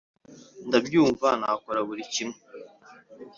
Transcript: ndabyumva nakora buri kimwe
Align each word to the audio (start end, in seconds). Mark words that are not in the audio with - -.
ndabyumva 0.67 1.27
nakora 1.39 1.79
buri 1.87 2.03
kimwe 2.13 2.37